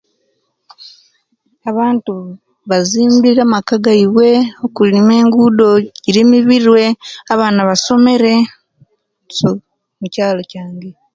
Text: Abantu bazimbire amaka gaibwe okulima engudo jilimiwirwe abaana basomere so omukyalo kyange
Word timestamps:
Abantu 1.71 2.13
bazimbire 2.69 3.39
amaka 3.47 3.73
gaibwe 3.85 4.29
okulima 4.65 5.13
engudo 5.21 5.69
jilimiwirwe 6.03 6.83
abaana 7.33 7.61
basomere 7.69 8.33
so 9.37 9.51
omukyalo 9.97 10.41
kyange 10.51 10.89